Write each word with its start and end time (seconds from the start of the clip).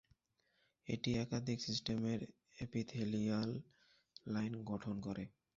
এটি 0.87 1.09
একাধিক 1.15 1.57
সিস্টেমের 1.61 2.19
এপিথেলিয়াল 2.57 3.49
লাইন 4.25 4.53
গঠন 4.63 4.95
করে। 5.01 5.23